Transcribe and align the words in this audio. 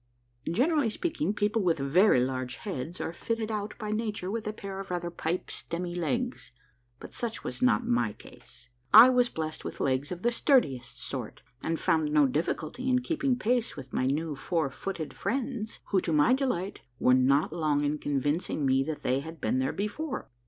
Generally 0.51 0.89
speaking, 0.89 1.31
people 1.31 1.61
with 1.61 1.77
very 1.77 2.21
large 2.25 2.55
heads 2.55 2.99
are 2.99 3.13
fitted 3.13 3.51
out 3.51 3.75
by 3.77 3.91
nature 3.91 4.31
with 4.31 4.47
a 4.47 4.51
pair 4.51 4.79
of 4.79 4.89
rather 4.89 5.11
pipe 5.11 5.49
stemmy 5.51 5.93
legs, 5.95 6.51
but 6.99 7.13
such 7.13 7.43
was 7.43 7.61
not 7.61 7.85
my 7.85 8.11
case. 8.13 8.69
I 8.91 9.11
was 9.11 9.29
blest 9.29 9.63
with 9.63 9.79
legs 9.79 10.11
of 10.11 10.23
the 10.23 10.31
sturdiest 10.31 10.99
sort, 10.99 11.43
and 11.61 11.79
found 11.79 12.11
no 12.11 12.25
difficulty 12.25 12.89
in 12.89 13.03
keeping 13.03 13.35
pace 13.37 13.77
with 13.77 13.93
my 13.93 14.07
new 14.07 14.35
four 14.35 14.71
footed 14.71 15.13
friends 15.13 15.81
who, 15.91 15.99
to 16.01 16.11
my 16.11 16.33
delight, 16.33 16.81
were 16.99 17.13
not 17.13 17.53
long 17.53 17.83
in 17.85 17.99
convincing 17.99 18.65
me 18.65 18.83
that 18.85 19.03
they 19.03 19.19
had 19.19 19.39
been 19.39 19.59
there 19.59 19.69
before. 19.71 20.31